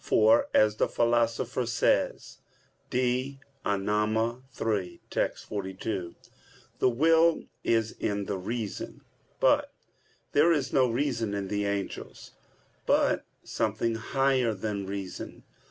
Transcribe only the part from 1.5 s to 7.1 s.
says (De Anima iii, text. 42), "The